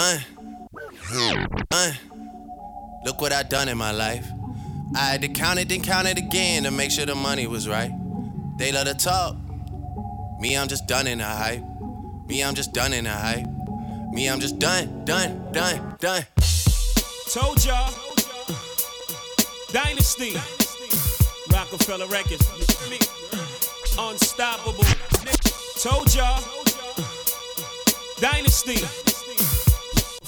[0.00, 0.24] done.
[1.70, 1.94] Done.
[3.04, 4.26] Look what I done in my life.
[4.94, 7.68] I had to count it, then count it again to make sure the money was
[7.68, 7.92] right.
[8.56, 9.36] They love to talk.
[10.40, 11.62] Me, I'm just done in the hype.
[12.26, 13.46] Me, I'm just done in the hype.
[14.10, 16.24] Me, I'm just done, done, done, done.
[17.30, 17.92] Told y'all.
[19.72, 20.32] Dynasty.
[21.52, 22.46] Roc-A-Fella Records.
[23.98, 24.84] Unstoppable.
[25.82, 26.42] Told y'all.
[28.18, 29.09] Dynasty.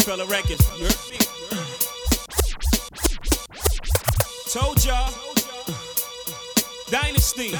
[0.05, 0.67] Roc-A-Fella Records.
[4.53, 5.13] Told y'all.
[6.91, 7.53] Dynasty.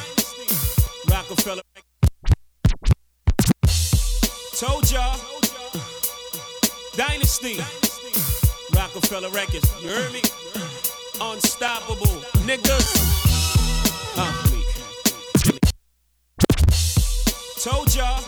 [1.09, 1.63] Rockefeller
[4.59, 5.21] Told y'all.
[6.97, 7.59] Dynasty.
[8.75, 9.73] Roc-A-Fella Records.
[9.81, 10.23] You heard me?
[11.21, 12.23] Unstoppable.
[12.43, 12.89] Niggas.
[14.17, 14.33] Uh,
[17.61, 18.21] Told y'all.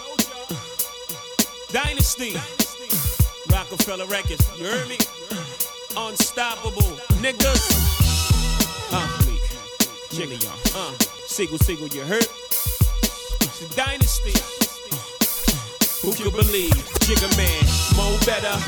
[1.73, 2.64] Dynasty.
[3.55, 4.45] Roc-A-Fella Records.
[4.59, 4.99] You heard me?
[5.97, 6.99] Unstoppable.
[7.23, 7.63] Niggas.
[8.91, 9.07] Uh,
[10.11, 10.53] Jiggy y'all.
[10.75, 10.93] Uh,
[11.29, 12.27] Sigel, Sigel, you heard?
[12.27, 14.35] It's a dynasty.
[16.03, 16.75] Who could believe?
[17.07, 17.65] Jigga man,
[17.97, 18.59] mo better.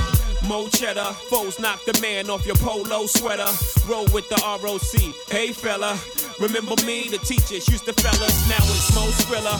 [0.46, 3.50] Mo cheddar, foes knock the man off your polo sweater.
[3.88, 5.98] Roll with the ROC, hey fella.
[6.38, 8.48] Remember me, the teachers used to fellas.
[8.48, 9.58] Now it's Mo Skrilla.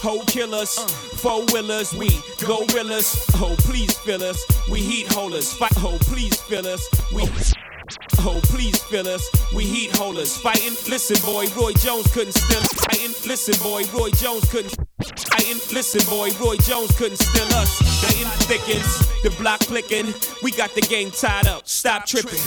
[0.00, 0.78] Hoe killers,
[1.20, 2.08] four willers, we
[2.38, 3.26] gorillas.
[3.34, 4.44] Oh, please fill us.
[4.70, 5.52] We heat holders.
[5.52, 6.88] Fight, oh, please fill us.
[7.12, 7.28] We.
[8.20, 9.28] Oh, please fill us.
[9.54, 10.36] We heat holders.
[10.36, 10.76] Fighting.
[10.88, 12.62] Listen, boy, Roy Jones couldn't still.
[12.62, 13.14] Fighting.
[13.28, 14.76] Listen, boy, Roy Jones couldn't.
[15.30, 15.60] Fighting.
[15.72, 17.78] Listen, boy, Roy Jones couldn't steal us.
[18.02, 19.22] Fighting thickens.
[19.22, 20.12] The block clicking.
[20.42, 21.68] We got the game tied up.
[21.68, 22.44] Stop tripping.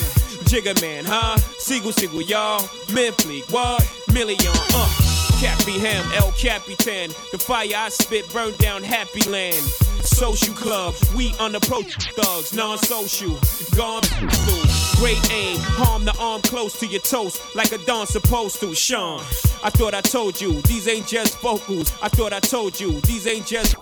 [0.48, 1.38] Jigga man, huh?
[1.60, 2.60] Sigel, Sigel, y'all.
[2.88, 3.84] Menfleet, what?
[4.14, 5.07] Million, uh.
[5.40, 7.10] Cappy Ham, El Capitan.
[7.32, 9.64] The fire I spit burned down Happy Land.
[10.02, 13.38] Social club, we unapproachable thugs, non-social.
[13.76, 15.00] Gone through.
[15.00, 18.74] Great aim, harm the arm close to your toast, like a don supposed to.
[18.74, 19.20] Sean,
[19.64, 21.94] I thought I told you, these ain't just vocals.
[22.02, 23.76] I thought I told you, these ain't just.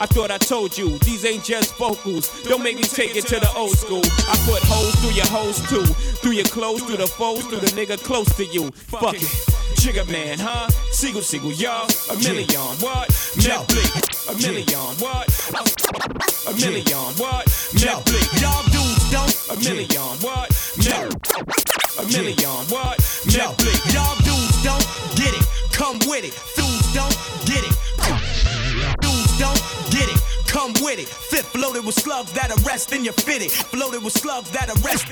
[0.00, 2.42] I thought I told you, these ain't just vocals.
[2.44, 4.00] Don't make me take it to the old school.
[4.02, 5.84] I put holes through your hoes too.
[6.24, 8.70] Through your clothes, through the foes, through the nigga close to you.
[8.70, 9.20] Fuck it.
[9.76, 10.68] Jigga man, huh?
[10.90, 11.88] Sigel, Sigel, y'all.
[12.10, 13.08] A million, what?
[13.36, 14.28] Netflix.
[14.28, 15.28] A million, what?
[16.48, 17.44] A million, what?
[17.76, 18.40] Netflix.
[18.40, 19.36] Y'all dudes don't.
[19.52, 20.48] A million, what?
[20.80, 21.12] Net-
[22.00, 22.96] A million, what?
[23.28, 23.92] Netflix.
[23.92, 25.44] Y'all dudes don't get it.
[25.72, 26.32] Come with it.
[26.56, 28.39] Dudes don't get it.
[29.40, 29.56] Don't
[29.90, 30.20] get it.
[30.46, 31.08] Come with it.
[31.08, 33.50] Fifth loaded with slugs that arrest in your fitted.
[33.72, 35.06] Loaded with slugs that arrest.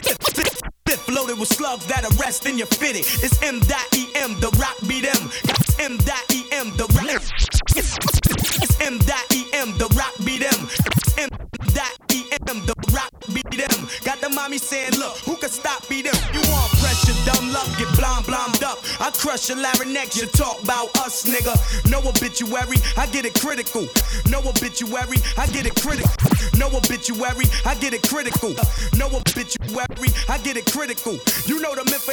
[0.87, 3.07] Fifth loaded with slugs that arrest in your fitted.
[3.25, 4.39] It's M.E.M.
[4.41, 5.05] The rock beat.
[5.05, 6.77] It's M.E.M.
[6.77, 7.18] The rock.
[7.39, 9.79] It's M.E.M.
[9.79, 10.67] The rock beat them.
[10.67, 12.67] It's M.E.M.
[12.67, 13.89] The rock beat them.
[14.03, 16.19] Got the mommy saying, look, who can stop beat them?
[16.35, 18.79] You want pressure, dumb luck, get blind, blind up.
[18.99, 21.55] I crush your larynx, you talk about us, nigga.
[21.89, 23.87] No obituary, I get it critical.
[24.27, 26.11] No obituary, I get it critical.
[26.59, 28.55] No obituary, I get it critical.
[28.99, 31.19] No obituary, I get it critical.
[31.47, 32.09] You know the myth,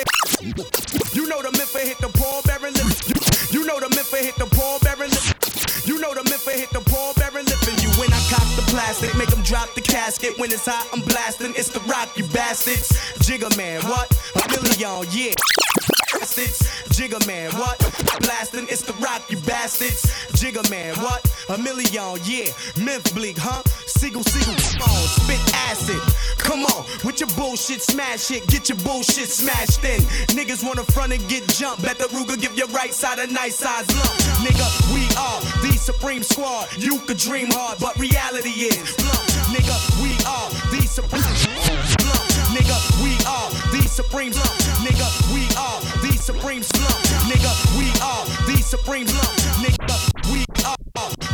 [1.16, 2.14] you know the myth hit the
[2.46, 3.25] Bearer lip.
[3.55, 4.47] You, know the myth hit the
[4.83, 5.88] Bearer lip.
[5.88, 7.55] You know the myth hit the Paul Bearer lip.
[7.66, 10.38] And you when I cock the plastic, make them drop the casket.
[10.38, 11.53] When it's hot, I'm blasting.
[11.55, 12.91] It's the rock, you bastards.
[13.23, 14.11] Jigga man, what?
[14.35, 15.94] A million, yeah.
[16.20, 16.59] Bastards.
[16.96, 17.78] Jigga man, what?
[18.22, 20.03] Blasting, it's the rock, you bastards.
[20.40, 21.22] Jigga man, what?
[21.50, 22.52] A million, yeah.
[22.80, 23.62] Myth bleak, huh?
[23.86, 26.00] Sigel, Sigel, come on, spit acid.
[26.38, 28.48] Come on, with your bullshit, smash it.
[28.48, 30.02] Get your bullshit smashed in.
[30.36, 31.84] Niggas wanna front and get jumped.
[31.84, 34.16] Bet the Ruger give your right side a nice size lump.
[34.46, 36.68] Nigga, we are the supreme squad.
[36.78, 39.26] You could dream hard, but reality is lump.
[39.52, 41.24] Nigga, we are the supreme.
[42.56, 44.32] Nigga, we are the supreme.
[44.32, 45.75] Nigga, we are
[46.25, 47.06] supreme slump.
[47.30, 49.38] Nigga, we are the supreme slump.
[49.62, 50.75] Nigga, we are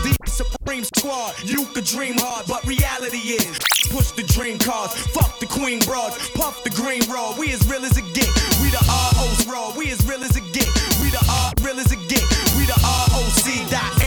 [0.04, 1.34] the supreme squad.
[1.46, 3.58] You could dream hard, but reality is
[3.88, 4.92] push the dream cars.
[5.16, 7.34] Fuck the queen broad, puff the green raw.
[7.40, 8.28] We as real as it get.
[8.60, 8.84] We the
[9.16, 9.72] ROs raw.
[9.78, 10.68] We as real as it get.
[11.00, 12.28] We the R real as it get.
[12.60, 14.01] We the ROC dot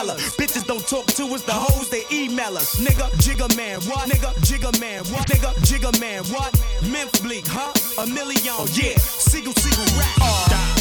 [0.00, 0.14] fella.
[0.38, 2.76] Bitches don't talk to us, the hoes they email us.
[2.80, 4.08] Nigga, Jigga man, what?
[4.08, 5.26] Nigga, Jigga man, what?
[5.28, 6.52] Nigga, Jigga man, what?
[6.90, 7.72] Memphis Bleek, huh?
[8.02, 8.96] A million, oh, yeah.
[8.98, 10.16] Sigel, Sigel rap.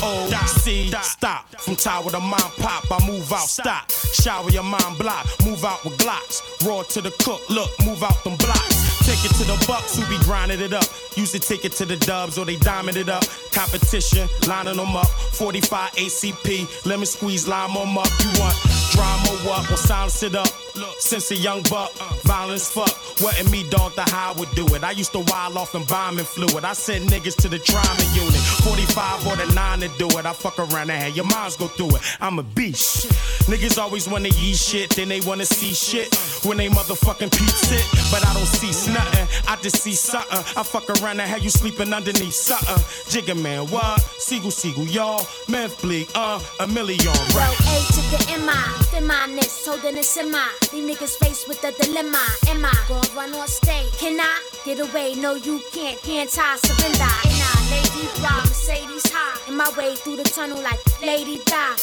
[0.01, 1.50] Oh, R-O-C, oh, stop.
[1.60, 3.92] From tower to mom pop, I move out, stop.
[3.92, 6.42] Shower your mind block, move out with glocks.
[6.65, 9.06] Raw to the cook, look, move out them blocks.
[9.06, 10.86] Take it to the bucks who be grinding it up.
[11.15, 13.24] Used to take it to the dubs or they diamond it up.
[13.51, 15.07] Competition, lining them up.
[15.07, 18.10] 45 ACP, let me squeeze, lime them up.
[18.19, 19.68] You want drama what?
[19.69, 20.69] Well, silence it up.
[21.00, 21.92] Since a young buck,
[22.24, 22.94] violence fuck.
[23.22, 24.84] Wasn't me, dog, the how would do it.
[24.84, 26.64] I used to wild off and bombing fluid.
[26.64, 28.42] I sent niggas to the trauma unit.
[28.64, 30.26] 45 or the 9 to do it.
[30.26, 32.02] I fuck around and have your minds go through it.
[32.22, 33.08] I'm a beast.
[33.50, 36.14] Niggas always wanna eat shit, then they wanna see shit
[36.46, 37.86] when they motherfucking peeps it.
[38.12, 40.40] But I don't see nothing, I just see something.
[40.56, 42.78] I fuck around and have you sleeping underneath something.
[43.10, 44.02] Jigga man, what?
[44.20, 45.25] Sigel, Sigel, y'all.
[45.48, 47.00] Man, bleak, uh, a million,
[47.34, 47.56] right?
[47.60, 50.38] A to the M-I, feminist, holding a semi.
[50.71, 52.24] These niggas faced with the dilemma.
[52.48, 53.88] Am I gonna run or stay?
[53.98, 55.16] Can I get away?
[55.16, 56.00] No, you can't.
[56.04, 57.10] Can't I surrender?
[57.25, 59.50] And I, Lady Bra, Mercedes high.
[59.50, 61.75] In my way through the tunnel like Lady Di.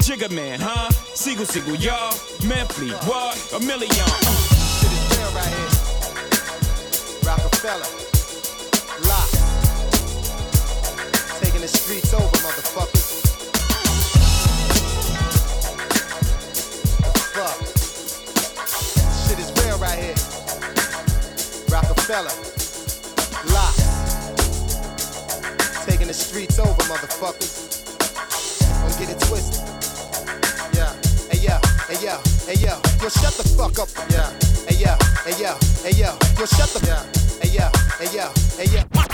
[0.00, 0.90] Jigga man, huh?
[1.14, 2.14] Sigel, Sigel, y'all.
[2.48, 3.36] Man, fleet, what?
[3.52, 3.90] A million.
[3.92, 4.32] Uh.
[4.80, 5.72] Shit is real right here.
[7.28, 7.90] Rockefeller.
[9.08, 9.28] Lock.
[11.42, 13.20] Taking the streets over, motherfuckers.
[17.34, 17.71] Fuck.
[19.92, 20.14] Right here.
[21.68, 22.32] Rockefeller.
[23.52, 23.74] Lock.
[25.84, 27.84] Taking the streets over, motherfuckers.
[28.80, 29.60] Don't get it twisted.
[30.72, 30.94] Yeah.
[31.30, 31.58] Hey yo,
[31.88, 32.16] hey yo,
[32.46, 33.90] hey yo, yo shut the fuck up.
[34.08, 34.32] Yeah.
[34.66, 34.96] Hey yo,
[35.26, 36.80] hey yo, hey yo, yo shut the.
[36.86, 37.04] Yeah.
[37.42, 37.68] Hey yo,
[37.98, 39.11] hey yo, hey yo.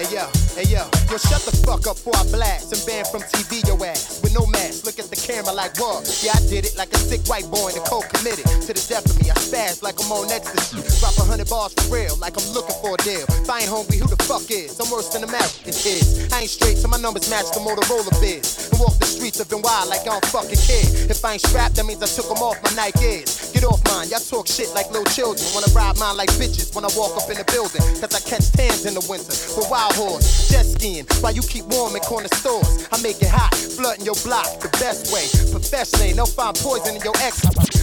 [0.00, 0.24] Hey yo,
[0.56, 0.80] hey yo,
[1.12, 4.32] yo shut the fuck up before I blast and ban from TV your ass with
[4.32, 4.88] no mask.
[4.88, 6.08] Look at the camera like what?
[6.24, 8.80] Yeah, I did it like a sick white boy in the cold committed to the
[8.88, 9.28] death of me.
[9.28, 10.80] I spaz like I'm on ecstasy.
[11.04, 13.28] Drop a hundred bars for real, like I'm looking for a deal.
[13.28, 14.80] If I ain't hungry, who the fuck is?
[14.80, 16.32] I'm worse than American kids.
[16.32, 18.72] I ain't straight, so my numbers match the Motorola biz.
[18.72, 21.12] And walk the streets of been wild like I don't fucking care.
[21.12, 23.52] If I ain't strapped, that means I took them off my Nikes.
[23.52, 25.44] Get off mine, y'all talk shit like little children.
[25.52, 27.84] Wanna ride mine like bitches when I walk up in the building.
[28.00, 30.48] Cause I catch tans in the winter with wild horse.
[30.48, 32.88] Jet skiing while you keep warm in corner stores.
[32.92, 35.26] I make it hot, flooding your block the best way.
[35.50, 37.40] Professionally, no find poison in your ex.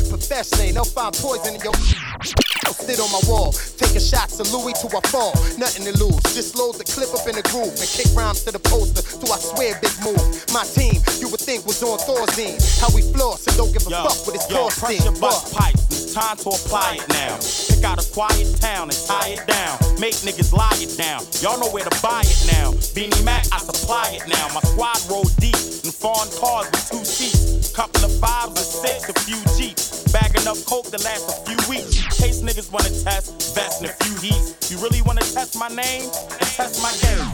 [0.10, 2.57] Professionally, no find poison in your.
[2.76, 5.32] Sit on my wall, taking shots of Louis till I fall.
[5.58, 8.52] Nothing to lose, just load the clip up in the groove and kick rhymes to
[8.52, 9.02] the poster.
[9.02, 10.20] So I swear, big move.
[10.52, 12.60] My team, you would think was on Thorazine.
[12.82, 14.84] How we floss, so don't give a fuck what it's yo, costing.
[14.84, 15.86] press your bust pipes.
[15.92, 17.38] It's time to apply it now.
[17.70, 19.78] Pick out a quiet town and tie it down.
[20.00, 21.22] Make niggas lie it down.
[21.44, 22.74] Y'all know where to buy it now.
[22.98, 24.50] Beanie Mac, I supply it now.
[24.56, 27.72] My squad roll deep in foreign cars with two seats.
[27.76, 30.10] Couple of fives and six, a few jeeps.
[30.12, 32.02] Bagging up coke to last a few weeks.
[32.18, 34.72] Case niggas wanna test, vest in a few heats.
[34.72, 36.10] You really wanna test my name?
[36.42, 37.30] And test my game.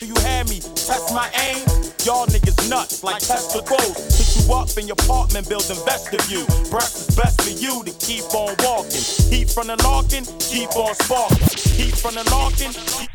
[0.00, 0.60] Do you have me?
[0.60, 1.64] Test my aim?
[2.04, 3.96] Y'all niggas nuts like Tesla goals.
[4.12, 6.44] Hit you up in your apartment building vestibule.
[6.70, 9.00] Breakfast best for you to keep on walking.
[9.32, 11.48] Heat from the locking, keep on sparking.
[11.80, 13.08] Heat from the locking, keep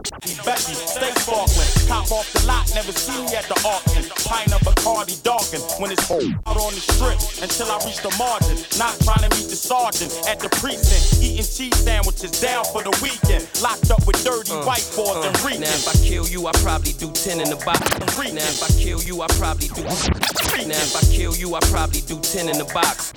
[0.00, 1.68] Becky, stay sparkling.
[1.84, 4.08] Cop off the lot, never see me at the auction.
[4.24, 8.56] Pint of Bacardi darken when it's out on the strip until I reach the margin.
[8.80, 11.20] Not trying to meet the sergeant at the precinct.
[11.20, 13.44] Eating cheese sandwiches down for the weekend.
[13.60, 15.68] Locked up with dirty uh, white boys and uh, reeking.
[15.68, 17.84] Now if I kill you, I probably do 10 in the box.
[18.00, 19.84] Now if I kill you, I probably do.
[19.84, 23.12] Now if I kill you, I probably do 10 in the box.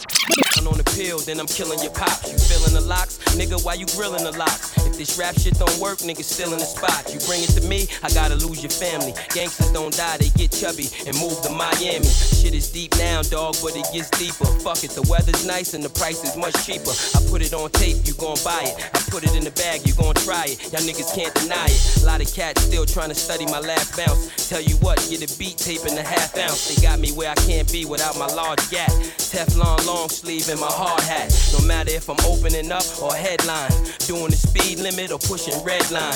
[0.57, 2.31] I'm on the pill, then I'm killing your pops.
[2.31, 3.19] You feeling the locks?
[3.35, 4.71] Nigga, why you grilling the locks?
[4.85, 7.13] If this rap shit don't work, niggas still in the spot.
[7.13, 9.13] You bring it to me, I gotta lose your family.
[9.29, 12.05] Gangsters don't die, they get chubby and move to Miami.
[12.05, 14.49] Shit is deep now, dog, but it gets deeper.
[14.65, 16.93] Fuck it, the weather's nice and the price is much cheaper.
[17.15, 18.75] I put it on tape, you gon' buy it.
[18.93, 20.57] I put it in the bag, you gon' try it.
[20.73, 22.03] Y'all niggas can't deny it.
[22.03, 24.49] A lot of cats still trying to study my last bounce.
[24.49, 26.73] Tell you what, get a beat tape in a half ounce.
[26.73, 28.91] They got me where I can't be without my large gap.
[29.33, 31.33] Teflon long sleeve and my hard hat.
[31.53, 33.71] No matter if I'm opening up or headline.
[34.05, 36.13] Doing the speed limit or pushing red line.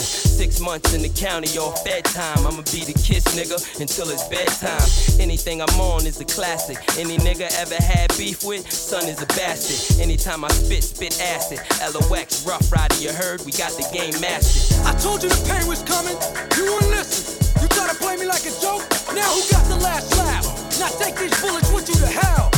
[0.55, 2.39] Months in the county off bedtime.
[2.47, 4.87] I'ma be the kiss nigga until it's bedtime.
[5.19, 6.77] Anything I'm on is a classic.
[6.97, 9.99] Any nigga ever had beef with, son is a bastard.
[9.99, 11.59] Anytime I spit, spit acid.
[11.83, 13.43] LOX, rough rider, you heard?
[13.45, 14.85] We got the game mastered.
[14.87, 16.15] I told you the pain was coming.
[16.55, 17.35] You wouldn't listen.
[17.61, 18.87] You try to play me like a joke.
[19.13, 20.45] Now who got the last laugh?
[20.79, 22.56] Now take these bullets with you to hell.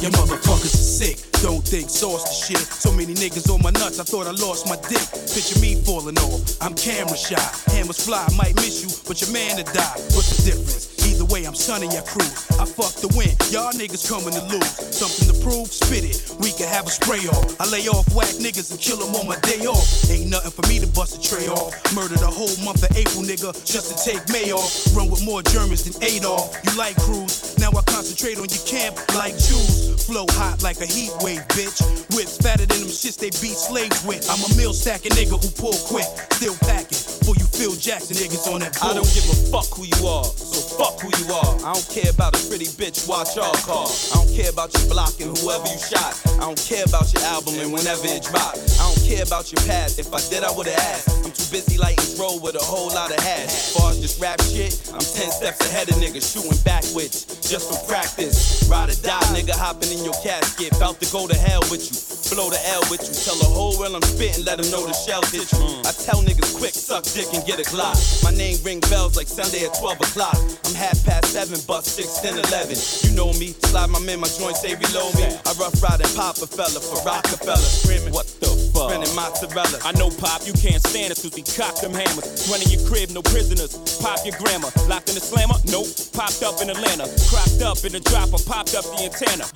[0.00, 1.18] Your motherfuckers are sick.
[1.42, 2.58] Don't think sauce the shit.
[2.58, 5.02] So many niggas on my nuts, I thought I lost my dick.
[5.34, 6.62] Picture me falling off.
[6.62, 7.40] I'm camera shy.
[7.72, 9.98] Hammers fly, might miss you, but your man to die.
[10.14, 10.97] What's the difference?
[11.18, 12.30] Either way, I'm sunning your crew.
[12.62, 13.34] I fuck the win.
[13.50, 14.70] Y'all niggas coming to lose.
[14.94, 15.66] Something to prove?
[15.66, 16.22] Spit it.
[16.38, 17.58] We can have a spray off.
[17.58, 19.82] I lay off whack niggas and kill them on my day off.
[20.06, 21.74] Ain't nothing for me to bust a tray off.
[21.90, 24.70] Murdered a whole month of April, nigga, just to take May off.
[24.94, 26.54] Run with more Germans than Adolf.
[26.62, 29.98] You like crews, Now I concentrate on your camp like Jews.
[30.06, 31.82] Flow hot like a heat wave, bitch.
[32.14, 34.22] Whips fatter than them shits they beat slaves with.
[34.30, 36.06] I'm a mill stacking nigga who pull quick.
[36.38, 37.17] Still packing.
[37.58, 41.00] Phil Jackson niggas on that I don't give a fuck who you are, so fuck
[41.02, 41.58] who you are.
[41.66, 43.90] I don't care about a pretty bitch, watch our car.
[44.14, 46.14] I don't care about your block and whoever you shot.
[46.38, 48.54] I don't care about your album and whenever it drop.
[48.54, 49.98] I don't care about your past.
[49.98, 51.37] If I did, I would've asked.
[51.50, 53.48] Busy lighting throw with a whole lot of hash.
[53.48, 57.68] As far as this rap shit, I'm 10 steps ahead of niggas shooting backwards just
[57.68, 58.68] for practice.
[58.68, 60.76] Ride or die, nigga hopping in your casket.
[60.76, 61.96] About to go to hell with you.
[62.28, 63.14] Blow the L with you.
[63.24, 65.80] Tell the whole world I'm spitting, let them know the shell hit you.
[65.88, 67.96] I tell niggas quick, suck dick and get a Glock.
[68.22, 70.36] My name ring bells like Sunday at 12 o'clock.
[70.68, 72.76] I'm half past 7, bust 6, 10, 11.
[73.08, 75.24] You know me, slide my man, my joints, say reload me.
[75.24, 77.56] I rough ride and pop a fella for Rockefeller.
[77.56, 78.90] Screaming, what the fuck?
[78.90, 79.78] Spinning mozzarella.
[79.84, 82.48] I know, Pop, you can't stand us cause we cock them hammers.
[82.50, 83.74] Running your crib, no prisoners.
[83.98, 84.70] Pop your grammar.
[84.86, 85.58] Locked in the slammer?
[85.66, 85.90] Nope.
[86.14, 87.10] Popped up in Atlanta.
[87.26, 88.38] Cropped up in the dropper.
[88.46, 89.46] Popped up the antenna.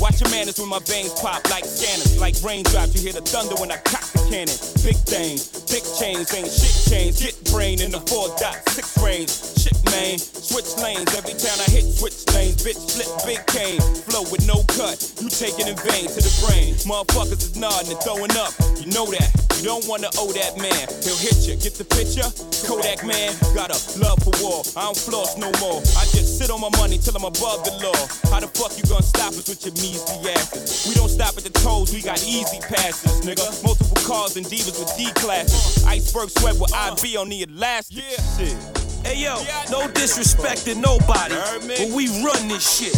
[0.00, 2.18] Watch your manners when my veins pop like scanners.
[2.18, 4.58] Like raindrops, you hear the thunder when I cock the cannon.
[4.82, 7.22] Big things, big chains, ain't shit chains.
[7.22, 9.30] Get in the four dot six range.
[9.30, 11.14] Shit main, switch lanes.
[11.14, 13.80] Every time I hit switch lanes, bitch flip big cane.
[14.10, 16.74] Flow with no cut, you take it in vain to the brain.
[16.82, 19.53] Motherfuckers is nodding and throwing up, you know that.
[19.64, 20.84] Don't wanna owe that man.
[21.00, 22.28] He'll hit you, get the picture?
[22.68, 24.60] Kodak man, got a love for war.
[24.76, 25.80] I don't floss no more.
[25.96, 27.96] I just sit on my money till I'm above the law.
[28.28, 30.84] How the fuck you gonna stop us with your measly asses?
[30.84, 33.48] We don't stop at the toes, we got easy passes, nigga.
[33.64, 35.80] Multiple cars and divas with D classes.
[35.88, 38.04] Iceberg sweat with IB on the elastic.
[38.04, 38.20] Yeah.
[38.36, 38.60] Shit.
[39.00, 39.40] Hey yo,
[39.72, 41.40] no disrespect to nobody,
[41.72, 42.92] but we run this shit.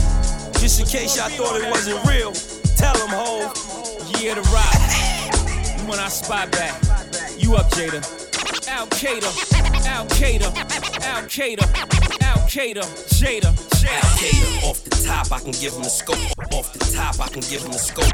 [0.59, 2.35] Just in case y'all thought it wasn't real,
[2.75, 3.55] tell them ho.
[4.19, 5.23] Yeah, the rock.
[5.87, 6.75] Want our spot back.
[7.39, 8.03] You up, Jada.
[8.69, 9.31] Al Qaeda,
[9.87, 10.47] Al Qaeda,
[11.05, 12.87] Al Qaeda, Qaeda,
[13.19, 13.51] Jada,
[13.83, 13.87] Jada.
[13.87, 14.71] Al-Qaeda.
[14.71, 16.19] Off the top, I can give him the scope.
[16.55, 18.07] Off the top, I can give him the scope.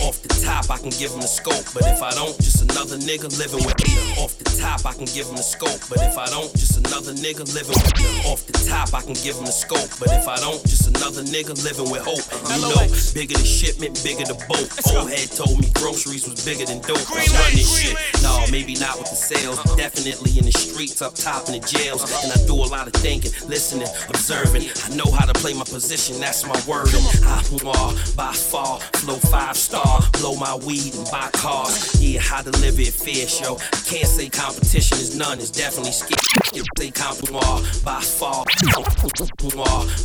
[0.00, 1.64] Off the top, I can give him the scope.
[1.72, 3.76] But if I don't, just another nigga living with
[4.18, 5.80] Off the top, I can give him the scope.
[5.88, 9.36] But if I don't, just another nigga living with Off the top, I can give
[9.36, 9.88] him the scope.
[10.00, 12.24] But if I don't, just another nigga living with hope.
[12.48, 12.80] You know,
[13.12, 14.68] bigger the shipment, bigger the boat.
[14.96, 17.04] Old head told me groceries was bigger than dope.
[17.12, 17.96] I run this shit.
[18.24, 21.64] No, maybe not with the sales, but definitely in the streets, up top in the
[21.64, 22.04] jails.
[22.24, 23.32] And I do a lot of thinking,
[23.72, 24.62] listening, observing.
[24.84, 26.88] I know how to play my position, that's my word.
[27.24, 27.42] I
[28.14, 32.00] by far, flow five star, blow my weed and buy cars.
[32.00, 33.56] Yeah, how to live it fair show.
[33.56, 36.20] I can't say competition is none, it's definitely scared.
[36.94, 38.44] Complimar by far,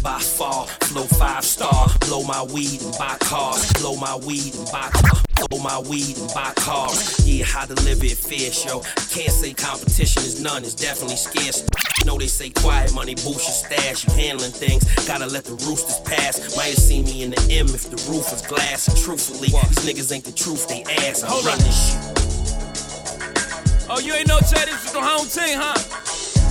[0.02, 4.66] by far, flow five star, blow my weed and buy cars, blow my weed and
[4.72, 5.31] buy cars.
[5.50, 7.26] Blow my weed and buy cars.
[7.26, 8.82] Yeah, how to live it fair show.
[8.98, 11.64] I can't say competition is none, it's definitely scarce.
[12.06, 14.08] Know they say quiet money boosts your stash.
[14.08, 16.56] You handling things, gotta let the roosters pass.
[16.56, 18.88] Might have seen me in the M if the roof was glass.
[18.88, 21.24] And truthfully, these niggas ain't the truth, they ass.
[21.24, 21.66] I Hold run up.
[21.72, 22.22] shit.
[23.90, 25.76] Oh, you ain't no this is the home team, huh?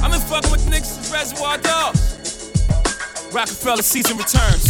[0.04, 2.52] I've been fucking with niggas since Reservoir Dogs.
[3.32, 4.66] Rockefeller season returns.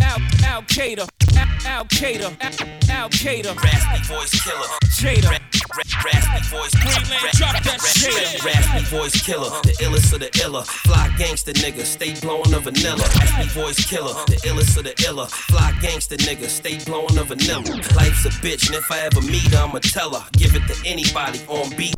[0.00, 1.08] Al Al Qaeda,
[1.66, 4.68] Al Qaeda, Al Qaeda, Raspy voice killer.
[5.00, 5.30] Jada.
[5.30, 5.38] Ra-
[5.76, 8.44] ra- Raspy voice Greenland, drop that shit.
[8.44, 9.50] Raspy voice killer.
[9.62, 10.62] The illest of the iller.
[10.62, 11.84] Fly gangster nigga.
[11.84, 13.02] Stay blowing the vanilla.
[13.18, 14.12] Raspy voice killer.
[14.26, 15.26] The illest of the iller.
[15.26, 16.48] Fly gangster nigga.
[16.48, 17.64] Stay blowing the vanilla.
[17.96, 20.24] Life's a bitch, and if I ever meet her, I'ma tell her.
[20.32, 21.94] Give it to anybody on beat.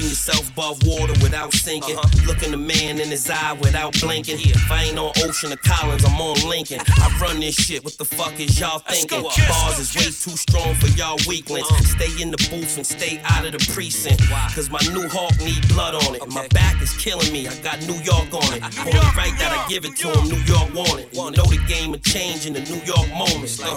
[0.00, 1.96] Keeping yourself above water without sinking.
[2.26, 4.40] Looking the man in his eye without blinking.
[4.40, 6.80] If I ain't on Ocean or Collins, I'm on Lincoln.
[6.88, 7.84] I run this shit.
[7.84, 9.22] What the fuck is y'all thinking?
[9.22, 11.68] Bars is way too strong for y'all weaklings.
[11.84, 14.22] Stay in the booth and stay out of the precinct.
[14.54, 16.26] Cause my new Hawk need blood on it.
[16.32, 17.46] My back is killing me.
[17.46, 18.64] I got New York on it.
[18.80, 20.28] Only right that I give it to him.
[20.32, 21.12] New York want it.
[21.12, 23.60] You know the game of change in the New York moments.
[23.60, 23.76] Uh,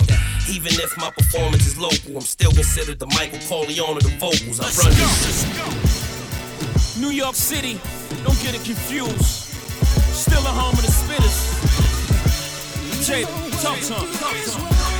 [0.49, 4.61] even if my performance is local, I'm still considered the Michael Corleone of the vocals.
[4.61, 6.12] I run this shit.
[6.99, 7.79] New York City,
[8.23, 9.49] don't get it confused.
[10.13, 11.49] Still a home of the spitters.
[13.01, 13.25] Jada,
[13.63, 14.13] talk to him.
[14.19, 14.92] Talk to him.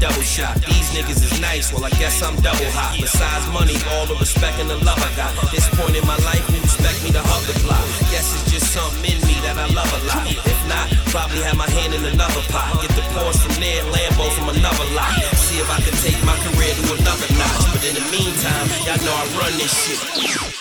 [0.00, 0.56] Double shot.
[0.64, 2.96] These niggas is nice, well, I guess I'm double hot.
[2.96, 5.28] Besides money, all the respect and the love I got.
[5.52, 7.84] This point in my life, you respect me to hug the block.
[8.08, 10.24] Guess it's just something in me that I love a lot.
[10.24, 12.80] If not, probably have my hand in another pot.
[12.80, 15.12] Get the Porsche from there, Lambo from another lot.
[15.36, 17.64] See if I can take my career to another notch.
[17.68, 20.59] But in the meantime, y'all know I run this shit.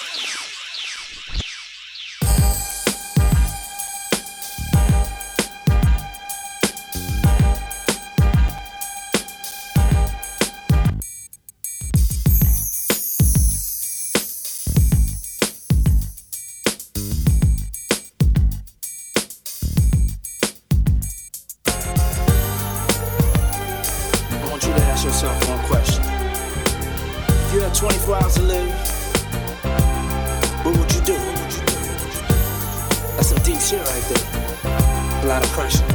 [35.39, 35.85] Lot of pressure.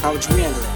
[0.00, 0.68] How would you handle it?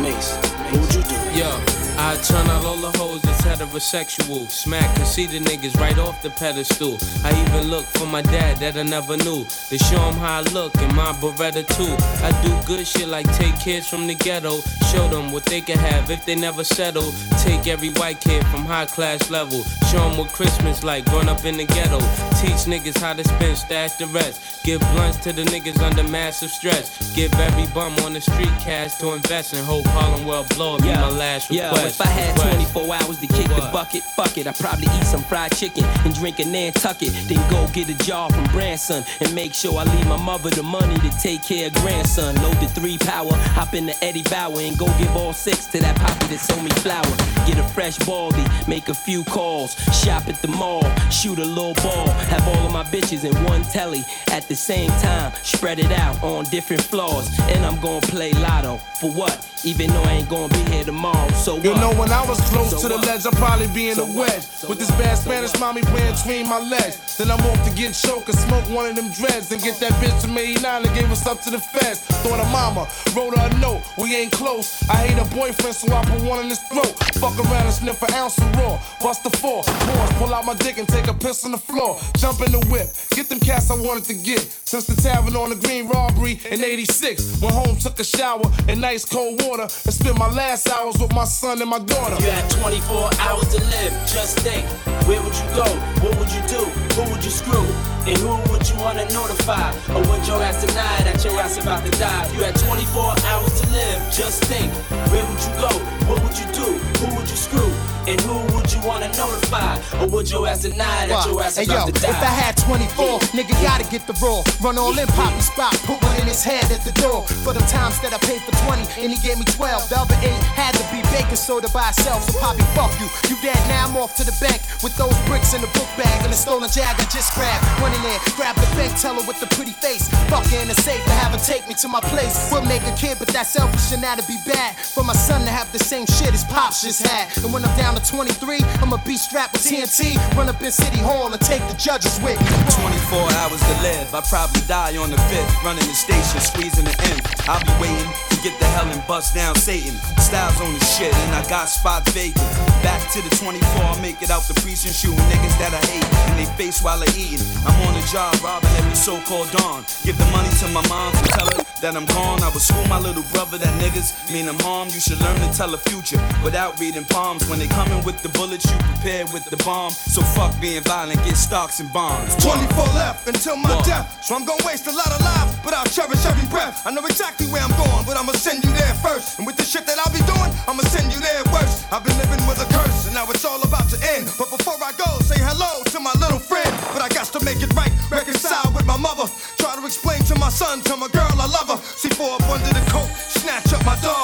[0.00, 1.16] Mace, what would you do?
[1.38, 1.77] Yo.
[2.00, 4.48] I turn out all the hoes that's heterosexual.
[4.48, 6.96] Smack and see the niggas right off the pedestal.
[7.24, 9.44] I even look for my dad that I never knew.
[9.44, 11.96] To show him how I look in my Beretta too.
[12.24, 14.60] I do good shit like take kids from the ghetto.
[14.92, 17.10] Show them what they can have if they never settle.
[17.42, 19.64] Take every white kid from high class level.
[19.90, 21.98] Show them what Christmas like growing up in the ghetto.
[22.38, 24.64] Teach niggas how to spend, stash the rest.
[24.64, 27.12] Give blunts to the niggas under massive stress.
[27.16, 30.82] Give every bum on the street cash to invest and hope Harlem will blow up.
[30.82, 31.87] Be my last request.
[31.88, 34.46] If I had 24 hours to kick the bucket, fuck it.
[34.46, 37.12] I'd probably eat some fried chicken and drink a Nantucket.
[37.26, 40.62] Then go get a job from Branson and make sure I leave my mother the
[40.62, 42.34] money to take care of grandson.
[42.42, 45.80] Load the three power, hop in the Eddie Bauer and go give all six to
[45.80, 47.08] that poppy that sold me flour.
[47.46, 51.74] Get a fresh baldy, make a few calls, shop at the mall, shoot a little
[51.74, 55.90] ball, have all of my bitches in one telly at the same time, spread it
[55.92, 57.30] out on different floors.
[57.48, 59.48] And I'm gonna play lotto for what?
[59.64, 61.77] Even though I ain't gonna be here tomorrow, so what?
[61.80, 64.18] Know, when I was close So to the ledge, I'd probably be in So the
[64.18, 64.42] wedge.
[64.42, 67.16] So With this bad Spanish mommy playing between my legs.
[67.16, 69.52] Then I'm off to get choked and smoke one of them dreads.
[69.52, 72.00] And get that bitch from 89 and gave us up to the feds.
[72.22, 73.82] Thought her mama wrote her a note.
[73.96, 74.82] We ain't close.
[74.90, 76.90] I hate her boyfriend, so I put one in his throat.
[77.22, 78.78] Fuck around and sniff an ounce of raw.
[79.00, 79.62] Bust the four.
[79.62, 81.98] Pause, pull out my dick and take a piss on the floor.
[82.16, 82.90] Jump in the whip.
[83.10, 84.40] Get them cats I wanted to get.
[84.40, 87.40] Since the tavern on the green robbery in 86.
[87.40, 89.62] Went home, took a shower in nice cold water.
[89.62, 92.16] And spent my last hours with my son and my daughter.
[92.24, 93.92] You had 24 hours to live.
[94.08, 94.64] Just think,
[95.06, 95.68] where would you go?
[96.00, 96.64] What would you do?
[96.96, 97.66] Who would you screw?
[98.08, 99.70] And who would you wanna notify?
[99.92, 102.32] Or would your ass deny that your ass about to die?
[102.32, 104.00] You had 24 hours to live.
[104.10, 104.72] Just think,
[105.12, 105.72] where would you go?
[106.08, 106.68] What would you do?
[107.04, 107.97] Who would you screw?
[108.08, 109.76] And who would you wanna notify?
[110.00, 112.08] Or would your ass deny that your ass Hey about yo, to die?
[112.08, 114.40] if I had 24, nigga gotta get the raw.
[114.64, 117.28] Run all in, poppy spot, put one in his head at the door.
[117.44, 119.92] For the times that I paid for 20 and he gave me 12.
[119.92, 122.24] The other eight had to be baking soda by itself.
[122.24, 123.12] So poppy, fuck you.
[123.28, 126.24] You dead now, I'm off to the bank with those bricks in the book bag
[126.24, 127.60] and a stolen jag I just grabbed.
[127.84, 130.08] Run in there, grab the bank teller with the pretty face.
[130.32, 132.48] Fuck in the safe to have her take me to my place.
[132.48, 134.80] We'll make a kid, but that's selfish and that'd be bad.
[134.80, 137.28] For my son to have the same shit his pops just had.
[137.44, 140.16] And when I'm down to 23, I'ma be strapped with TNT.
[140.36, 142.52] Run up in City Hall and take the judges with me.
[142.70, 144.14] 24 hours to live.
[144.14, 145.64] I probably die on the fifth.
[145.64, 147.22] Running the station, squeezing the end.
[147.48, 149.94] I'll be waiting to get the hell and bust down Satan.
[150.18, 152.46] Styles on the shit, and I got spots vacant.
[152.82, 156.06] Back to the 24, I make it out the precinct shooting niggas that I hate.
[156.30, 157.42] In they face while they eating.
[157.66, 159.84] I'm on the job robbing every so called dawn.
[160.04, 162.42] Give the money to my mom to tell her that I'm gone.
[162.42, 164.94] I would school my little brother that niggas mean I'm harmed.
[164.94, 167.48] You should learn to tell the future without reading palms.
[167.48, 169.90] When they coming with the bullets, you prepared with the bomb.
[169.90, 172.36] So fuck being violent, get stocks and bonds.
[172.44, 173.84] 24 left until my What?
[173.84, 174.06] death.
[174.22, 176.86] So I'm gonna waste a lot of lives, but I'll cherish every breath.
[176.86, 179.38] I know exactly where I'm going, but I'ma send you there first.
[179.38, 181.84] And with the shit that I'll be doing, I'ma send you there worse.
[181.92, 184.28] I've been living with a curse, and now it's all about to end.
[184.38, 186.72] But before I go, say hello to my little friend.
[186.92, 189.26] But I got to make it right, reconcile with my mother.
[189.58, 191.78] Try to explain to my son, tell my girl I love her.
[192.00, 193.08] C4 up under the coat,
[193.40, 194.17] snatch up my dog.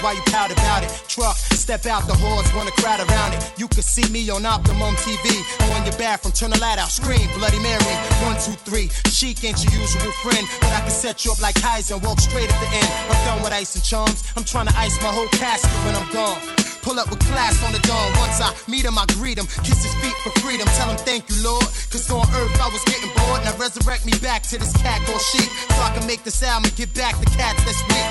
[0.00, 0.90] While you pout about it.
[1.08, 3.52] Truck, step out the horse, wanna crowd around it.
[3.58, 5.28] You can see me on Optimum TV.
[5.76, 7.94] On your bathroom, turn the light out, scream, Bloody Mary.
[8.24, 8.88] One, two, three.
[9.10, 12.20] Chic ain't your usual friend, but I can set you up like Keyser and walk
[12.20, 12.90] straight at the end.
[13.10, 14.24] I'm done with ice and charms.
[14.36, 16.59] I'm trying to ice my whole casket when I'm gone.
[16.82, 18.08] Pull up with class on the dawn.
[18.16, 19.46] Once I meet him, I greet him.
[19.64, 20.66] Kiss his feet for freedom.
[20.80, 21.68] Tell him thank you, Lord.
[21.92, 23.44] Cause on earth I was getting bored.
[23.44, 25.48] Now resurrect me back to this cat called sheep.
[25.76, 28.08] So I can make this album and get back the cats that's weak.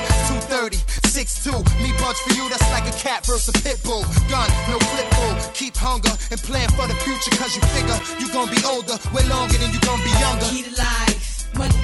[0.50, 0.78] 230,
[1.10, 1.66] 6'2.
[1.82, 4.06] Me budge for you, that's like a cat versus a pit bull.
[4.30, 5.34] Gun, no flip bull.
[5.54, 7.34] Keep hunger and plan for the future.
[7.42, 10.46] Cause you figure you gonna be older way longer than you gonna be younger.
[10.54, 10.74] Key to
[11.58, 11.76] money,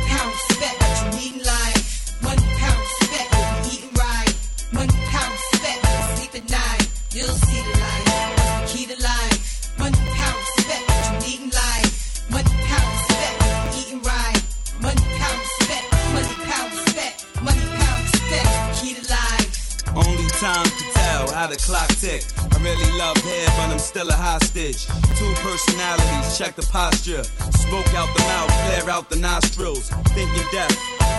[23.95, 24.87] still a hostage.
[25.15, 27.23] Two personalities, check the posture.
[27.23, 29.89] Smoke out the mouth, flare out the nostrils.
[30.11, 30.75] Thinking death,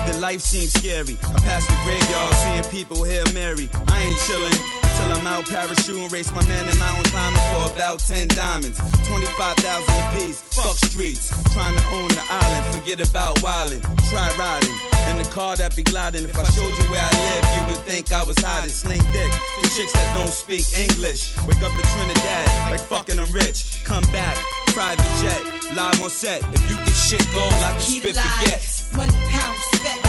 [0.06, 1.16] the life seems scary.
[1.22, 3.70] I pass the graveyard, seeing people here merry.
[3.88, 7.98] I ain't chillin' till I'm out parachuting, race my man in mountain climbing for about
[8.00, 8.78] 10 diamonds.
[9.08, 11.28] 25,000 apiece, fuck streets.
[11.52, 13.82] Trying to own the island, forget about wildin'.
[14.10, 14.76] Try riding
[15.10, 16.24] in the car that be gliding.
[16.24, 18.70] If I showed you where I live, you would think I was hiding.
[18.70, 19.32] Sling dick,
[19.62, 21.36] the chicks that don't speak English.
[21.46, 23.84] Wake up in Trinidad, like fucking I'm rich.
[23.84, 24.36] Come back,
[24.72, 25.42] private jet,
[25.76, 26.42] live on set.
[26.54, 28.60] If you get shit gold, I can spit forget.
[28.60, 28.96] life.
[28.96, 30.05] Money, pound, respect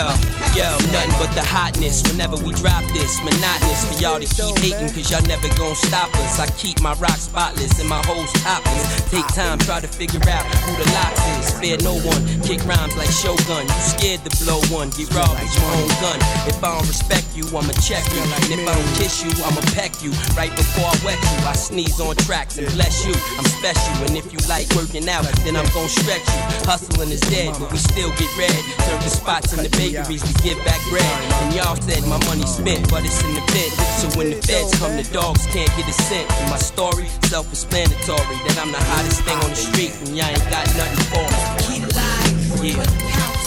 [0.00, 0.08] yo,
[0.54, 3.18] yo, nothing but the hotness whenever we drop this.
[3.22, 6.38] Monotonous for y'all to keep hating, cause y'all never gon' stop us.
[6.38, 9.10] I keep my rock spotless and my hoes topless.
[9.10, 11.54] Take time, try to figure out who the locks is.
[11.54, 13.66] Spare no one, kick rhymes like Shogun.
[13.66, 16.18] You scared to blow one, get robbed with your own gun.
[16.50, 18.22] If I don't respect you, I'ma check you.
[18.22, 20.10] And if I don't kiss you, I'ma peck you.
[20.34, 23.14] Right before I wet you, I sneeze on tracks and bless you.
[23.38, 26.42] I'm special, and if you like working out, then I'm gon' stretch you.
[26.66, 28.58] Hustling is dead, but we still get red.
[28.84, 31.04] Turn the spots in the bakeries to give back bread.
[31.42, 33.70] And y'all said my money spent, but it's in the pit.
[34.00, 36.30] So when the feds come, the dogs can't get a cent.
[36.40, 40.50] And my story, self-explanatory, that I'm the hottest thing on the street, and y'all ain't
[40.50, 41.26] got nothing for
[41.68, 41.84] me.
[41.84, 42.64] To life.
[42.64, 43.39] Yeah.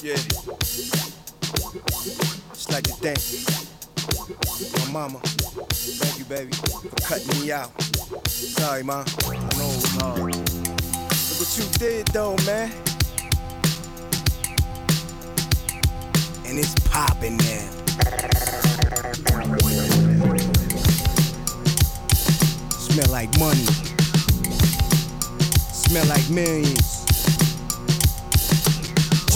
[0.00, 0.12] Yeah.
[2.52, 3.18] It's like the thing.
[4.86, 5.18] My mama.
[5.18, 7.70] Thank you, baby, for cutting me out.
[8.28, 9.02] Sorry, ma.
[9.26, 10.36] I know it was hard.
[10.36, 12.70] Look what you did, though, man.
[16.46, 17.70] And it's popping now.
[22.70, 23.66] Smell like money.
[25.72, 26.97] Smell like millions.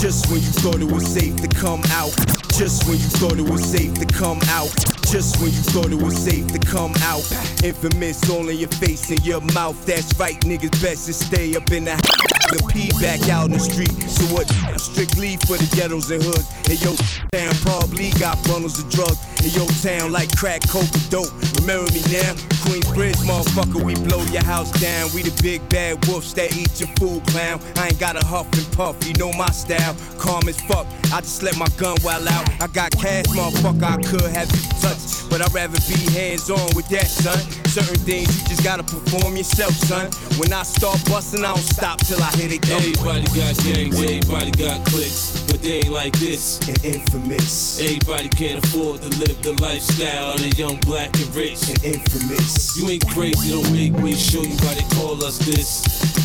[0.03, 2.11] Just when you thought it was safe to come out.
[2.57, 4.67] Just when you thought it was safe to come out.
[5.07, 7.23] Just when you thought it was safe to come out.
[7.63, 9.85] Infamous all in your face and your mouth.
[9.85, 12.32] That's right, niggas best to stay up in the house.
[12.51, 13.93] The P back out in the street.
[14.09, 14.47] So what?
[14.79, 16.47] Strictly for the ghettos and hoods.
[16.69, 16.95] And yo,
[17.31, 19.19] damn, probably got bundles of drugs.
[19.43, 21.31] in your town like crack, coke, and dope.
[21.59, 22.33] Remember me now?
[22.63, 25.09] Queensbridge, motherfucker, we blow your house down.
[25.13, 27.59] We the big bad wolves that eat your food, clown.
[27.75, 29.95] I ain't got a huff and puff, you know my style.
[30.17, 32.49] Calm as fuck, I just let my gun well out.
[32.61, 35.12] I got cash, motherfucker, I could have you touch.
[35.33, 37.39] But I'd rather be hands on with that, son.
[37.65, 40.11] Certain things you just gotta perform yourself, son.
[40.37, 42.69] When I start busting, I don't stop till I hit it.
[42.69, 46.61] Everybody got gangs, everybody got clicks, but they ain't like this.
[46.69, 47.81] And infamous.
[47.81, 51.67] Everybody can't afford to live the lifestyle of the young, black, and rich.
[51.67, 52.77] And infamous.
[52.77, 56.22] You ain't crazy, don't make me show you why they call us this.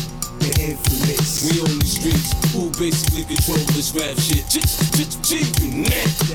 [0.49, 1.45] And infamous.
[1.45, 4.41] We on the streets, who basically control this rap shit.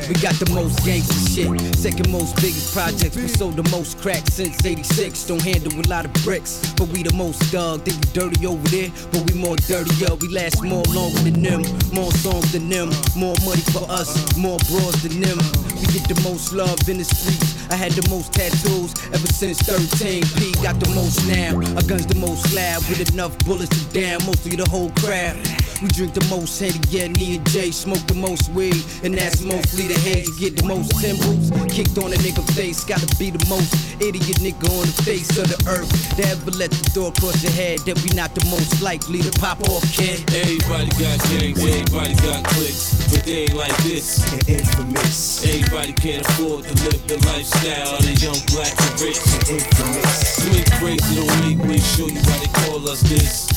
[0.06, 3.16] We got the most gangster shit, second most biggest projects.
[3.16, 5.26] We sold the most crack since 86.
[5.26, 7.84] Don't handle a lot of bricks, but we the most dug.
[7.84, 10.14] They be dirty over there, but we more dirtier.
[10.20, 14.58] We last more longer than them, more songs than them, more money for us, more
[14.70, 15.38] bras than them.
[15.80, 17.53] We get the most love in the streets.
[17.74, 20.22] I had the most tattoos ever since 13.
[20.38, 21.56] P got the most now.
[21.74, 25.63] Our guns the most loud with enough bullets to down mostly the whole crowd.
[25.84, 29.44] We drink the most Henny, yeah, me and Jay smoke the most weed, and that's
[29.44, 30.32] mostly the hands.
[30.40, 32.88] You get the most timbers kicked on a nigga face.
[32.88, 33.68] Gotta be the most
[34.00, 35.84] idiot nigga on the face of the earth.
[36.16, 39.32] To ever let the door cross your head, that we not the most likely to
[39.36, 40.24] pop off, kid.
[40.32, 44.24] Everybody got gangs, everybody got clicks, but they ain't like this.
[44.32, 45.44] And infamous.
[45.44, 49.20] Everybody can't afford to live the lifestyle of the young, black, and rich.
[49.20, 50.48] And infamous.
[50.48, 53.52] You ain't crazy, don't make me show you why they call us this.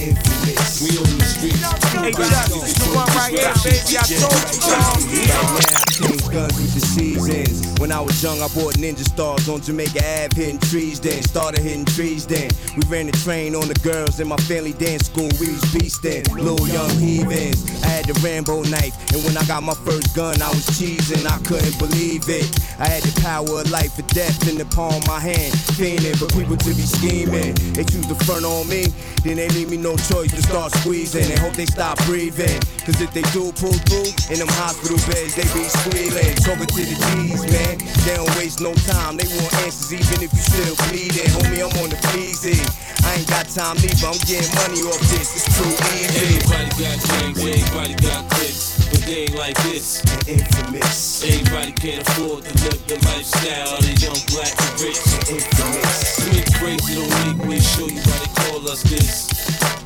[0.00, 0.45] And infamous.
[0.76, 1.56] We on the streets.
[1.96, 3.96] Hey, Justice, the one right here, baby.
[3.96, 5.00] I told you, dog.
[5.08, 7.80] Right now, I change guns with the seasons.
[7.80, 11.22] When I was young, I bought ninja stars on Jamaica Ave, hitting trees then.
[11.22, 12.50] Started hitting trees then.
[12.76, 15.32] We ran the train on the girls in my family dance school.
[15.40, 17.64] We was beastin', little young heathens.
[17.82, 21.24] I had the Rambo knife, and when I got my first gun, I was cheesing.
[21.24, 22.44] I couldn't believe it.
[22.78, 26.16] I had the power of life or death in the palm of my hand, fiending
[26.20, 27.54] for people to be scheming.
[27.72, 28.92] They choose to front on me,
[29.24, 32.60] then they leave me no choice to start squeezing and hope they stop breathing.
[32.84, 36.34] Cause if they do pull through in them hospital beds, they be squealing.
[36.42, 37.78] Talking to the G's, man.
[38.06, 39.16] They don't waste no time.
[39.16, 41.30] They want answers even if you still bleeding.
[41.34, 42.58] Homie, I'm on the fleazy.
[43.06, 44.06] I ain't got time either.
[44.06, 45.38] I'm getting money off this.
[45.38, 46.42] It's too easy.
[46.42, 50.02] Everybody got gangs, everybody got clicks, but they ain't like this.
[50.26, 51.22] And infamous.
[51.22, 54.98] Everybody can't afford to live the lifestyle of the young, black, and rich.
[55.06, 56.18] And infamous.
[56.34, 59.85] Ain't crazy, don't make me show you why they call us this.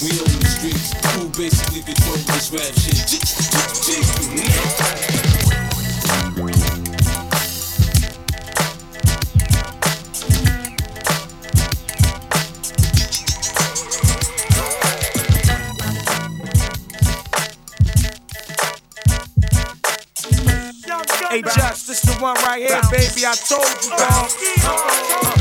[0.00, 0.18] And infamous.
[0.18, 2.98] We on the streets, who basically control this rap shit.
[21.30, 23.26] Hey, Justice, the one right here, baby.
[23.26, 25.37] I told you, dog.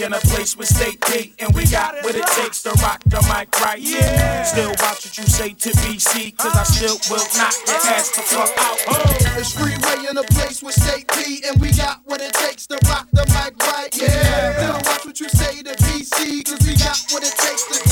[0.00, 2.70] This be seeking a place with state D, and we got what it takes to
[2.82, 3.78] rock the mic right.
[3.80, 4.42] Yeah.
[4.44, 7.94] Still watch what you say to BC, cause I still will not get uh-huh.
[7.94, 8.78] asked to fuck out.
[8.88, 9.04] Uh-huh.
[9.04, 9.38] Oh.
[9.38, 12.78] It's freeway in a place with state D, and we got what it takes to
[12.88, 13.92] rock the mic right.
[13.92, 14.56] Yeah.
[14.56, 17.89] Still watch what you say to BC, cause we got what it takes to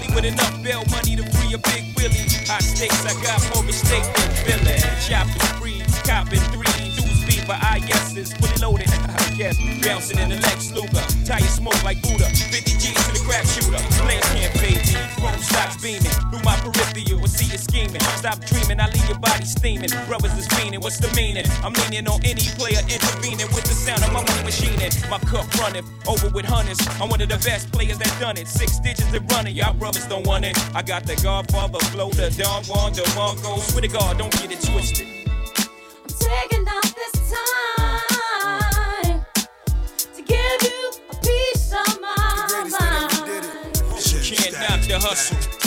[0.00, 2.24] Chilly with enough bail money to free a big Willie.
[2.48, 4.04] Hot stakes, I got more at stake
[4.46, 4.78] than Billy.
[5.04, 6.72] Chopping free, copping three.
[6.96, 8.88] Dudes beat by IS's, fully loaded.
[9.36, 11.04] Guess bouncing in the Lex Luger.
[11.24, 12.28] Tire smoke like Buddha.
[12.28, 13.80] 50 G's to the crap shooter.
[14.04, 15.00] Players can't fade me.
[15.16, 16.12] Chrome stocks beaming.
[16.28, 16.79] Through my peripheral,
[17.50, 18.00] see you scheming.
[18.16, 19.90] Stop dreaming, I leave your body steaming.
[20.06, 21.44] Brothers is fiending, what's the meaning?
[21.62, 24.90] I'm leaning on any player intervening with the sound of my money machining.
[25.08, 26.80] My cup running over with hundreds.
[27.00, 28.48] I'm one of the best players that done it.
[28.48, 30.56] Six digits and running, y'all brothers don't want it.
[30.74, 33.58] I got the Godfather flow, the Don Juan, the Mongo.
[33.60, 35.06] Swear to God, don't get it twisted.
[35.06, 39.24] I'm taking out this time
[40.14, 42.16] to give you a piece of my
[42.70, 43.26] mind.
[44.30, 45.59] You can't knock the hustle.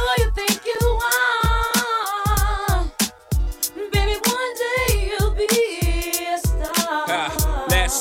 [0.00, 1.29] Do you think you are?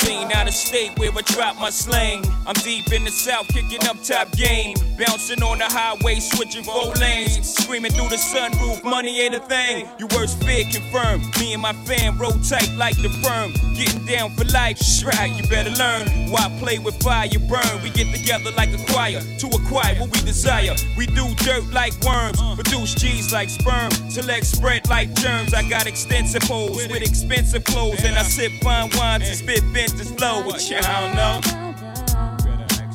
[0.10, 2.26] Seen out of state where I dropped my slang.
[2.48, 4.76] I'm deep in the south, kicking up top game.
[4.98, 7.48] Bouncing on the highway, switching four lanes.
[7.48, 9.88] Screaming through the sunroof, money ain't a thing.
[10.00, 11.24] You worst fear confirmed.
[11.40, 13.54] Me and my fam roll tight like the firm.
[13.78, 16.32] Getting down for life, right, you better learn.
[16.32, 17.84] Why play with fire, burn.
[17.84, 20.74] We get together like a choir to acquire what we desire.
[20.98, 23.92] We do dirt like worms, produce G's like sperm.
[24.10, 25.54] Select spread like germs.
[25.54, 28.04] I got extensive holes with expensive clothes.
[28.04, 29.64] And I sip fine wines and spit
[30.04, 30.42] vintage flow.
[30.48, 31.42] Which I don't know.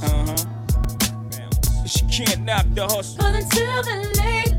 [0.02, 0.36] Uh-huh.
[1.86, 3.16] She can't knock the hustle.
[3.18, 4.53] But until then, lately,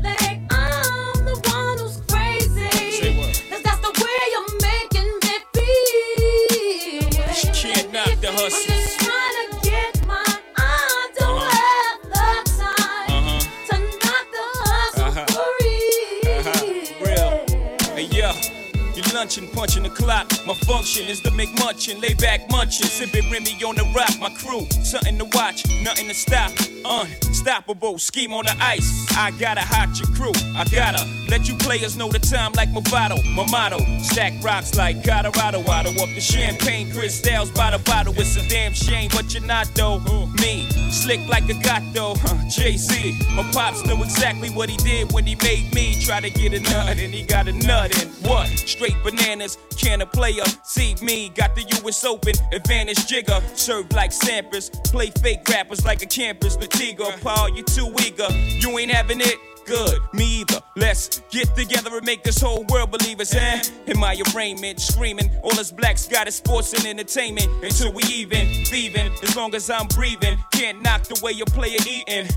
[19.34, 20.30] You punching the clock.
[20.46, 24.12] My function is to make munchin', lay back munchin', sipping Remy on the rock.
[24.20, 26.52] My crew, something to watch, nothing to stop.
[26.84, 29.06] Unstoppable, scheme on the ice.
[29.16, 30.32] I gotta hot your crew.
[30.54, 33.16] I gotta let you players know the time like Movado.
[33.34, 35.60] My motto, stack rocks like Colorado.
[35.60, 38.14] Auto up the champagne, crystals by the bottle.
[38.16, 39.98] It's a damn shame, but you're not though.
[40.40, 42.14] Me, slick like a gato.
[42.16, 46.30] Huh, Jay-Z, my pops knew exactly what he did when he made me try to
[46.30, 48.48] get a nut, and he got a nut in what?
[48.48, 51.30] Straight bananas, can a player see me?
[51.30, 56.56] Got the US Open, advantage Jigga, served like Sampras, play fake rappers like a campus.
[56.66, 59.36] Latiga, Paul, you too eager, you ain't having it.
[59.66, 60.60] Good, me either.
[60.76, 63.62] Let's get together and make this whole world believe us, eh?
[63.86, 67.48] In my arraignment, screaming, all us blacks got is sports and entertainment.
[67.62, 70.38] Until we even, thieving, as long as I'm breathing.
[70.52, 72.28] Can't knock the way your player eating.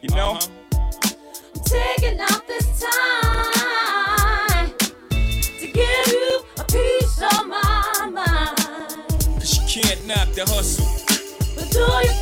[0.00, 0.38] You know?
[0.72, 8.56] I'm taking out this time to give you a piece of my mind.
[9.38, 10.86] Cause you can't knock the hustle.
[11.54, 12.19] But do you